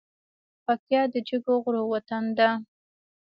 پکتیا 0.65 1.01
د 1.13 1.15
جګو 1.27 1.55
غرو 1.63 1.83
وطن 1.93 2.23
ده. 2.37 2.49